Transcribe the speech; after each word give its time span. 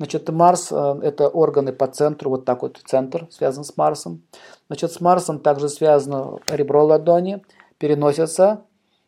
Значит, 0.00 0.30
Марс 0.30 0.72
э,– 0.72 1.00
это 1.02 1.28
органы 1.28 1.74
по 1.74 1.86
центру, 1.86 2.30
вот 2.30 2.46
так 2.46 2.62
вот 2.62 2.80
центр 2.86 3.26
связан 3.30 3.64
с 3.64 3.76
Марсом. 3.76 4.22
Значит, 4.68 4.92
с 4.92 5.00
Марсом 5.02 5.40
также 5.40 5.68
связано 5.68 6.38
ребро 6.48 6.86
ладони, 6.86 7.42
переносится, 7.76 8.62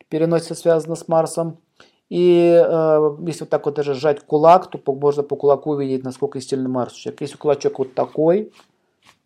переносится 0.07 0.53
связано 0.53 0.93
с 0.93 1.07
Марсом. 1.07 1.57
И 2.09 2.63
э, 2.63 3.15
если 3.25 3.39
вот 3.39 3.49
так 3.49 3.65
вот 3.65 3.73
даже 3.73 3.95
сжать 3.95 4.23
кулак, 4.23 4.69
то 4.69 4.79
можно 4.93 5.23
по 5.23 5.35
кулаку 5.35 5.71
увидеть, 5.71 6.03
насколько 6.03 6.39
сильный 6.39 6.69
Марс 6.69 6.93
у 6.93 6.97
человека. 6.97 7.23
Если 7.23 7.37
кулачок 7.37 7.79
вот 7.79 7.95
такой, 7.95 8.53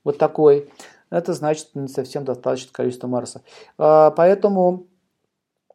вот 0.05 0.17
такой, 0.17 0.69
это 1.09 1.33
значит 1.33 1.71
не 1.73 1.89
совсем 1.89 2.23
достаточное 2.23 2.71
количество 2.71 3.07
Марса. 3.07 3.41
Э, 3.77 4.11
поэтому 4.15 4.85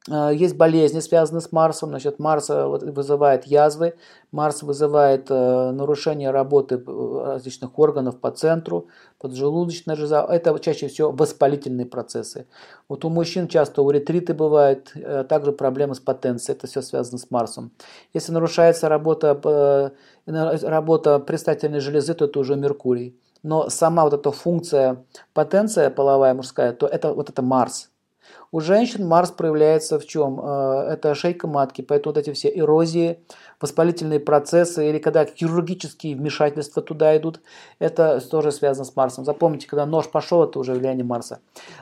есть 0.09 0.57
болезни, 0.57 0.99
связанные 0.99 1.43
с 1.43 1.53
Марсом. 1.53 1.91
Значит, 1.91 2.19
Марс 2.19 2.51
э, 2.51 2.67
вызывает 2.67 3.45
язвы, 3.45 3.95
Марс 4.33 4.63
вызывает 4.63 5.31
э, 5.31 5.71
нарушение 5.71 6.33
работы 6.33 6.83
различных 6.85 7.79
органов 7.79 8.19
по 8.19 8.33
центру, 8.33 8.89
поджелудочная 9.21 9.95
железа. 9.95 10.27
Это 10.29 10.59
чаще 10.59 10.89
всего 10.89 11.13
воспалительные 11.13 11.87
процессы. 11.87 12.47
Вот 12.89 13.05
у 13.05 13.11
мужчин 13.11 13.47
часто 13.47 13.83
у 13.83 13.91
ретриты 13.91 14.35
бывает, 14.35 14.93
также 15.29 15.53
проблемы 15.53 15.95
с 15.95 16.01
потенцией. 16.01 16.57
Это 16.57 16.67
все 16.67 16.83
связано 16.83 17.19
с 17.19 17.31
Марсом. 17.31 17.71
Если 18.13 18.33
нарушается 18.33 18.89
работа, 18.89 19.93
работа 20.27 21.21
предстательной 21.21 21.79
железы, 21.79 22.15
то 22.15 22.25
это 22.25 22.41
уже 22.41 22.57
Меркурий. 22.57 23.17
Но 23.45 23.71
сама 23.71 24.03
вот 24.03 24.15
эта 24.15 24.33
функция 24.33 25.05
потенция 25.33 25.91
половая 25.91 26.35
мужская, 26.35 26.73
то 26.73 26.89
это 26.89 27.15
вот 27.15 27.31
это 27.31 27.43
Марс. 27.43 27.92
У 28.55 28.61
женщин 28.61 29.09
Марс 29.09 29.31
проявляется 29.31 29.99
в 29.99 30.05
чем? 30.05 30.39
Э, 30.39 30.89
это 30.91 31.15
шейка 31.15 31.49
матки, 31.49 31.81
поэтому 31.81 32.15
вот 32.15 32.21
эти 32.21 32.35
все 32.35 32.53
эрозии, 32.55 33.19
воспалительные 33.59 34.21
процессы 34.21 34.91
или 34.91 34.99
когда 34.99 35.25
хирургические 35.25 36.15
вмешательства 36.17 36.83
туда 36.83 37.17
идут, 37.17 37.41
это 37.79 38.21
тоже 38.21 38.53
связано 38.53 38.85
с 38.85 38.95
Марсом. 38.95 39.25
Запомните, 39.25 39.67
когда 39.67 39.87
нож 39.87 40.07
пошел, 40.11 40.45
это 40.45 40.59
уже 40.59 40.75
влияние 40.75 41.05
Марса. 41.05 41.41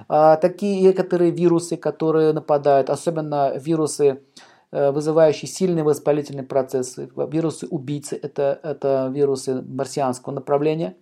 А, 0.09 0.37
такие 0.37 0.81
некоторые 0.81 1.33
вирусы, 1.33 1.77
которые 1.77 2.33
нападают, 2.33 2.89
особенно 2.89 3.53
вирусы, 3.57 4.23
э, 4.71 4.93
вызывающие 4.93 5.49
сильные 5.49 5.83
воспалительные 5.83 6.45
процессы, 6.45 7.11
вирусы-убийцы, 7.17 8.15
это, 8.15 8.61
это 8.63 9.11
вирусы 9.13 9.61
марсианского 9.61 10.35
направления. 10.35 10.95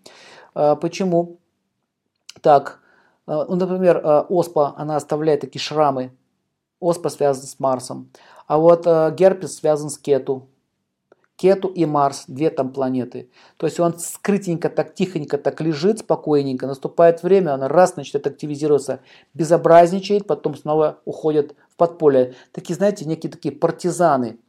А, 0.55 0.77
почему? 0.77 1.41
Так, 2.41 2.81
ну, 3.29 3.57
например, 3.57 3.99
э, 3.99 4.21
оспа, 4.29 4.75
она 4.77 4.97
оставляет 4.97 5.41
такие 5.41 5.61
шрамы. 5.61 6.13
Оспа 6.81 7.11
связана 7.11 7.47
с 7.47 7.61
Марсом. 7.61 8.11
А 8.47 8.59
вот 8.59 8.87
э, 8.87 9.15
герпес 9.17 9.57
связан 9.57 9.91
с 9.91 9.99
Кету. 9.99 10.49
Кету 11.37 11.69
и 11.69 11.85
Марс, 11.87 12.25
две 12.27 12.51
там 12.51 12.73
планеты. 12.73 13.31
То 13.59 13.67
есть 13.67 13.79
он 13.79 13.99
скрытенько, 13.99 14.71
так 14.71 14.95
тихонько, 14.95 15.39
так 15.39 15.61
лежит 15.61 16.01
спокойненько, 16.01 16.67
наступает 16.67 17.23
время, 17.23 17.55
он 17.55 17.63
раз 17.63 17.95
начинает 17.95 18.27
активизироваться, 18.27 19.01
безобразничает, 19.35 20.27
потом 20.27 20.57
снова 20.57 20.99
уходит 21.05 21.55
в 21.71 21.77
подполье. 21.77 22.35
Такие, 22.51 22.75
знаете, 22.75 23.05
некие 23.05 23.31
такие 23.31 23.55
партизаны– 23.55 24.39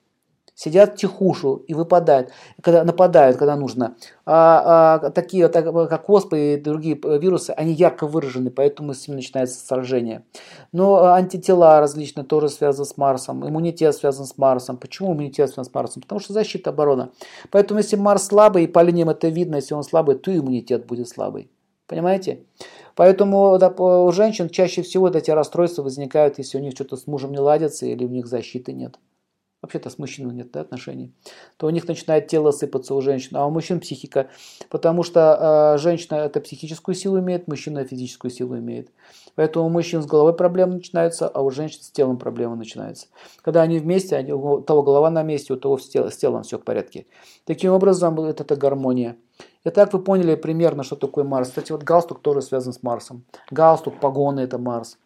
сидят 0.59 0.97
тихушу 0.97 1.63
и 1.67 1.73
выпадают, 1.73 2.31
когда 2.61 2.83
нападают, 2.83 3.38
когда 3.38 3.55
нужно. 3.55 3.95
А, 4.25 4.99
а 5.01 5.09
такие, 5.11 5.47
так, 5.47 5.63
как 5.63 6.09
оспы 6.09 6.53
и 6.53 6.57
другие 6.57 6.95
вирусы, 6.95 7.51
они 7.51 7.71
ярко 7.71 8.07
выражены, 8.07 8.51
поэтому 8.51 8.93
с 8.93 9.07
ними 9.07 9.17
начинается 9.17 9.66
сражение. 9.66 10.25
Но 10.73 11.13
антитела 11.13 11.79
различные 11.79 12.25
тоже 12.25 12.49
связаны 12.49 12.85
с 12.85 12.97
Марсом, 12.97 13.47
иммунитет 13.47 13.95
связан 13.95 14.25
с 14.25 14.38
Марсом. 14.38 14.75
Почему 14.75 15.13
иммунитет 15.13 15.49
связан 15.49 15.71
с 15.71 15.73
Марсом? 15.73 16.01
Потому 16.01 16.19
что 16.19 16.33
защита, 16.33 16.71
оборона. 16.71 17.11
Поэтому 17.51 17.79
если 17.79 17.95
Марс 17.95 18.23
слабый, 18.23 18.66
и 18.66 18.67
по 18.67 18.81
линиям 18.81 19.09
это 19.09 19.29
видно, 19.29 19.55
если 19.55 19.75
он 19.75 19.83
слабый, 19.83 20.16
то 20.16 20.35
иммунитет 20.35 20.85
будет 20.85 21.07
слабый. 21.07 21.49
Понимаете? 21.88 22.44
Поэтому 22.95 23.57
у 23.57 24.11
женщин 24.11 24.49
чаще 24.49 24.81
всего 24.81 25.07
эти 25.07 25.31
расстройства 25.31 25.83
возникают, 25.83 26.38
если 26.38 26.57
у 26.57 26.61
них 26.61 26.73
что-то 26.73 26.97
с 26.97 27.07
мужем 27.07 27.31
не 27.31 27.39
ладится 27.39 27.85
или 27.85 28.03
у 28.03 28.09
них 28.09 28.28
защиты 28.28 28.73
нет 28.73 29.00
вообще-то 29.62 29.90
с 29.90 29.97
мужчиной 29.97 30.34
нет 30.34 30.52
да, 30.52 30.62
отношений, 30.62 31.14
то 31.58 31.68
у 31.68 31.70
них 31.70 31.88
начинает 31.88 32.28
тело 32.28 32.52
сыпаться 32.52 32.96
у 32.96 33.02
женщин, 33.02 33.36
а 33.36 33.46
у 33.46 33.52
мужчин 33.52 33.80
психика, 33.80 34.30
потому 34.70 35.03
что 35.03 35.75
э, 35.75 35.78
женщина 35.80 36.16
это 36.16 36.40
психическую 36.40 36.96
силу 36.96 37.20
имеет, 37.20 37.47
мужчина 37.47 37.84
физическую 37.84 38.31
силу 38.31 38.58
имеет. 38.58 38.90
Поэтому 39.36 39.66
у 39.66 39.70
мужчин 39.70 40.02
с 40.02 40.06
головой 40.06 40.34
проблемы 40.34 40.75
начинаются, 40.75 41.28
а 41.28 41.42
у 41.42 41.50
женщин 41.52 41.81
с 41.81 41.92
телом 41.92 42.18
проблемы 42.18 42.56
начинаются. 42.56 43.08
Когда 43.42 43.62
они 43.62 43.80
вместе, 43.80 44.16
они, 44.16 44.34
у 44.34 44.62
того 44.62 44.84
голова 44.84 45.09
на 45.09 45.24
месте, 45.24 45.53
у 45.53 45.58
того 45.58 45.78
с, 45.78 45.88
телом, 45.88 46.12
с 46.12 46.18
телом 46.18 46.44
все 46.44 46.58
в 46.58 46.64
порядке. 46.64 47.06
Таким 47.46 47.72
образом, 47.72 48.20
это, 48.22 48.44
это 48.44 48.56
гармония. 48.56 49.18
Итак, 49.66 49.94
вы 49.94 50.00
поняли 50.00 50.36
примерно, 50.36 50.84
что 50.84 50.96
такое 50.96 51.24
Марс. 51.24 51.50
Кстати, 51.50 51.72
вот 51.72 51.84
галстук 51.84 52.22
тоже 52.22 52.41
связан 52.41 52.74
с 52.74 52.81
Марсом. 52.81 53.26
Галстук, 53.52 54.00
погоны– 54.00 54.40
это 54.41 54.58
Марс. 54.58 54.97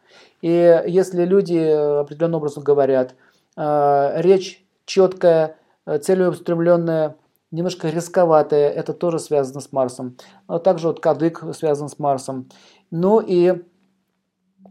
И 0.41 0.83
если 0.87 1.25
люди 1.25 1.57
определенным 1.57 2.37
образом 2.37 2.63
говорят– 2.63 3.15
Э, 3.42 3.42
речь 3.55 4.63
четкая, 4.85 5.57
э, 5.85 5.97
целеустремленная, 5.99 7.15
немножко 7.51 7.89
рисковатая, 7.89 8.69
это 8.69 8.93
тоже 8.93 9.19
связано 9.19 9.61
с 9.61 9.71
Марсом. 9.71 10.17
А 10.47 10.59
также 10.59 10.87
вот 10.87 10.99
кадык 10.99 11.43
связан 11.53 11.89
с 11.89 11.99
Марсом. 11.99 12.49
Ну 12.91 13.19
и 13.19 13.63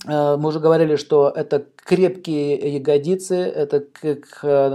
мы 0.05 0.49
уже 0.49 0.59
говорили, 0.59 0.97
что 0.97 1.33
это 1.35 1.67
крепкие 1.77 2.75
ягодицы, 2.75 3.37
это 3.37 3.85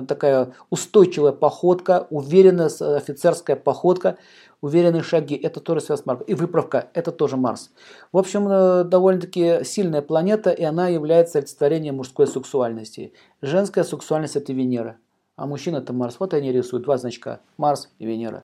такая 0.06 0.54
устойчивая 0.70 1.32
походка, 1.32 2.08
уверенная 2.10 2.68
офицерская 2.68 3.56
походка, 3.56 4.18
уверенные 4.62 5.04
шаги, 5.04 5.36
это 5.36 5.60
тоже 5.60 5.82
связано 5.82 6.04
с 6.04 6.06
Марсом. 6.06 6.28
И 6.28 6.34
выправка, 6.34 6.90
это 6.94 7.12
тоже 7.12 7.38
Марс. 7.38 7.72
В 8.12 8.18
общем, 8.18 8.48
э, 8.48 8.84
довольно-таки 8.84 9.64
сильная 9.64 10.02
планета, 10.02 10.50
и 10.52 10.64
она 10.64 10.88
является 10.88 11.40
олицетворением 11.40 11.96
мужской 11.96 12.28
сексуальности. 12.28 13.14
Женская 13.42 13.84
сексуальность– 13.84 14.36
это 14.38 14.54
Венера, 14.54 14.98
а 15.36 15.46
мужчина– 15.46 15.78
это 15.78 15.94
Марс. 15.94 16.18
Вот 16.20 16.34
они 16.34 16.52
рисуют 16.52 16.86
два 16.86 16.98
значка– 16.98 17.42
Марс 17.58 17.90
и 18.00 18.06
Венера. 18.06 18.36